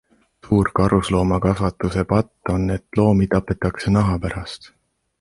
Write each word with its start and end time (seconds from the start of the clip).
Suur 0.45 0.71
karusloomakasvatuse 0.79 2.05
patt 2.15 2.51
on, 2.57 2.67
et 2.79 3.01
loomi 3.01 3.31
tapetakse 3.37 3.97
naha 3.99 4.21
pärast. 4.27 4.73